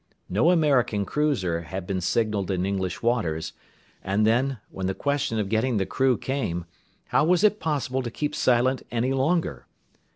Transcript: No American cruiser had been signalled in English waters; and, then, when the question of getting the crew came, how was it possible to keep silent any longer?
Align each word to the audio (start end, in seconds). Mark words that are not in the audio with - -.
No 0.27 0.49
American 0.49 1.05
cruiser 1.05 1.61
had 1.61 1.85
been 1.85 2.01
signalled 2.01 2.49
in 2.49 2.65
English 2.65 3.03
waters; 3.03 3.53
and, 4.03 4.25
then, 4.25 4.57
when 4.71 4.87
the 4.87 4.95
question 4.95 5.37
of 5.37 5.47
getting 5.47 5.77
the 5.77 5.85
crew 5.85 6.17
came, 6.17 6.65
how 7.09 7.23
was 7.23 7.43
it 7.43 7.59
possible 7.59 8.01
to 8.01 8.09
keep 8.09 8.33
silent 8.33 8.81
any 8.89 9.13
longer? 9.13 9.67